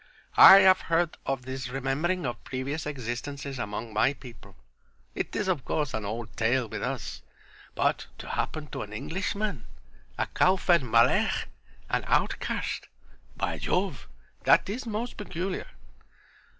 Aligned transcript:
I 0.37 0.61
have 0.61 0.81
heard 0.81 1.15
of 1.27 1.43
this 1.43 1.69
remembering 1.69 2.25
of 2.25 2.43
previous 2.43 2.87
existences 2.87 3.59
among 3.59 3.93
my 3.93 4.13
people. 4.13 4.55
It 5.13 5.35
is 5.35 5.47
of 5.47 5.63
course 5.63 5.93
an 5.93 6.05
old 6.05 6.35
tale 6.35 6.67
with 6.67 6.81
us, 6.81 7.21
but, 7.75 8.07
to 8.17 8.29
happen 8.29 8.65
to 8.71 8.81
an 8.81 8.93
Englishman—a 8.93 10.25
cow 10.33 10.55
fed 10.55 10.81
Malechk—an 10.81 12.03
outcast. 12.07 12.87
By 13.37 13.59
Jove, 13.59 14.07
that 14.43 14.67
is 14.67 14.87
most 14.87 15.17
peculiar!" 15.17 15.67